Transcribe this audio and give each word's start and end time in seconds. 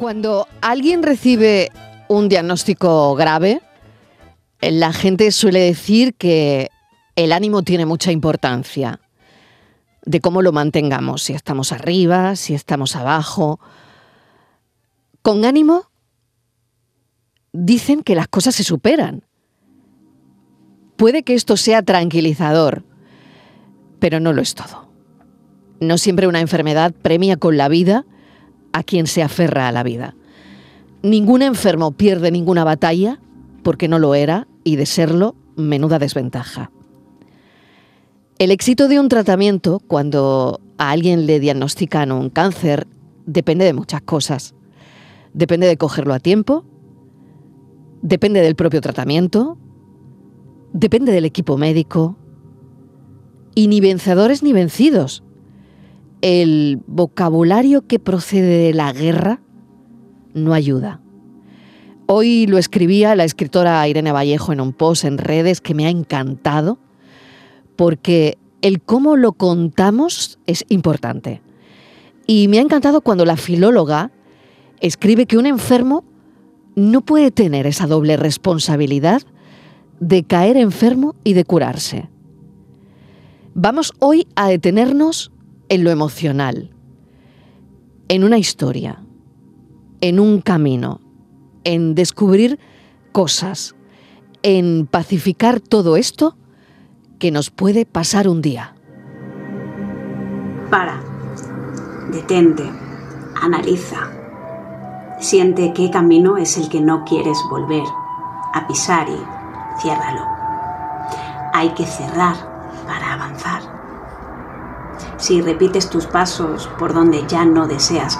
Cuando 0.00 0.48
alguien 0.62 1.02
recibe 1.02 1.70
un 2.08 2.30
diagnóstico 2.30 3.14
grave, 3.16 3.60
la 4.62 4.94
gente 4.94 5.30
suele 5.30 5.60
decir 5.60 6.14
que 6.14 6.70
el 7.16 7.32
ánimo 7.32 7.62
tiene 7.64 7.84
mucha 7.84 8.10
importancia, 8.10 9.00
de 10.06 10.22
cómo 10.22 10.40
lo 10.40 10.52
mantengamos, 10.52 11.24
si 11.24 11.34
estamos 11.34 11.70
arriba, 11.70 12.34
si 12.34 12.54
estamos 12.54 12.96
abajo. 12.96 13.60
Con 15.20 15.44
ánimo 15.44 15.90
dicen 17.52 18.02
que 18.02 18.14
las 18.14 18.26
cosas 18.26 18.54
se 18.54 18.64
superan. 18.64 19.26
Puede 20.96 21.24
que 21.24 21.34
esto 21.34 21.58
sea 21.58 21.82
tranquilizador, 21.82 22.84
pero 23.98 24.18
no 24.18 24.32
lo 24.32 24.40
es 24.40 24.54
todo. 24.54 24.90
No 25.78 25.98
siempre 25.98 26.26
una 26.26 26.40
enfermedad 26.40 26.94
premia 26.94 27.36
con 27.36 27.58
la 27.58 27.68
vida 27.68 28.06
a 28.72 28.82
quien 28.82 29.06
se 29.06 29.22
aferra 29.22 29.68
a 29.68 29.72
la 29.72 29.82
vida. 29.82 30.14
Ningún 31.02 31.42
enfermo 31.42 31.92
pierde 31.92 32.30
ninguna 32.30 32.64
batalla 32.64 33.20
porque 33.62 33.88
no 33.88 33.98
lo 33.98 34.14
era 34.14 34.46
y 34.64 34.76
de 34.76 34.86
serlo, 34.86 35.34
menuda 35.56 35.98
desventaja. 35.98 36.70
El 38.38 38.50
éxito 38.50 38.88
de 38.88 38.98
un 38.98 39.08
tratamiento, 39.08 39.80
cuando 39.86 40.60
a 40.78 40.90
alguien 40.90 41.26
le 41.26 41.40
diagnostican 41.40 42.10
un 42.10 42.30
cáncer, 42.30 42.86
depende 43.26 43.64
de 43.64 43.74
muchas 43.74 44.00
cosas. 44.00 44.54
Depende 45.34 45.66
de 45.66 45.76
cogerlo 45.76 46.14
a 46.14 46.20
tiempo, 46.20 46.64
depende 48.02 48.40
del 48.40 48.56
propio 48.56 48.80
tratamiento, 48.80 49.58
depende 50.72 51.12
del 51.12 51.24
equipo 51.24 51.56
médico, 51.58 52.16
y 53.54 53.68
ni 53.68 53.80
vencedores 53.80 54.42
ni 54.42 54.52
vencidos. 54.52 55.22
El 56.22 56.82
vocabulario 56.86 57.86
que 57.86 57.98
procede 57.98 58.66
de 58.66 58.74
la 58.74 58.92
guerra 58.92 59.40
no 60.34 60.52
ayuda. 60.52 61.00
Hoy 62.06 62.46
lo 62.46 62.58
escribía 62.58 63.14
la 63.14 63.24
escritora 63.24 63.86
Irene 63.88 64.12
Vallejo 64.12 64.52
en 64.52 64.60
un 64.60 64.72
post 64.72 65.04
en 65.04 65.16
redes 65.16 65.60
que 65.60 65.74
me 65.74 65.86
ha 65.86 65.90
encantado, 65.90 66.78
porque 67.76 68.36
el 68.62 68.82
cómo 68.82 69.16
lo 69.16 69.32
contamos 69.32 70.38
es 70.46 70.64
importante. 70.68 71.40
Y 72.26 72.48
me 72.48 72.58
ha 72.58 72.62
encantado 72.62 73.00
cuando 73.00 73.24
la 73.24 73.36
filóloga 73.36 74.10
escribe 74.80 75.26
que 75.26 75.38
un 75.38 75.46
enfermo 75.46 76.04
no 76.74 77.00
puede 77.00 77.30
tener 77.30 77.66
esa 77.66 77.86
doble 77.86 78.16
responsabilidad 78.16 79.22
de 80.00 80.24
caer 80.24 80.56
enfermo 80.56 81.14
y 81.24 81.34
de 81.34 81.44
curarse. 81.44 82.08
Vamos 83.54 83.92
hoy 83.98 84.26
a 84.34 84.48
detenernos 84.48 85.30
en 85.70 85.84
lo 85.84 85.90
emocional, 85.90 86.70
en 88.08 88.24
una 88.24 88.38
historia, 88.38 89.02
en 90.00 90.18
un 90.18 90.40
camino, 90.40 91.00
en 91.62 91.94
descubrir 91.94 92.58
cosas, 93.12 93.76
en 94.42 94.86
pacificar 94.86 95.60
todo 95.60 95.96
esto 95.96 96.36
que 97.20 97.30
nos 97.30 97.50
puede 97.50 97.86
pasar 97.86 98.26
un 98.26 98.42
día. 98.42 98.74
Para, 100.70 101.00
detente, 102.10 102.68
analiza, 103.40 104.10
siente 105.20 105.72
qué 105.72 105.88
camino 105.90 106.36
es 106.36 106.58
el 106.58 106.68
que 106.68 106.80
no 106.80 107.04
quieres 107.04 107.38
volver 107.48 107.84
a 108.54 108.66
pisar 108.66 109.08
y 109.08 109.80
ciérralo. 109.80 110.26
Hay 111.54 111.70
que 111.74 111.86
cerrar 111.86 112.34
para 112.86 113.14
avanzar. 113.14 113.59
Si 115.20 115.42
repites 115.42 115.90
tus 115.90 116.06
pasos 116.06 116.70
por 116.78 116.94
donde 116.94 117.26
ya 117.28 117.44
no 117.44 117.68
deseas 117.68 118.16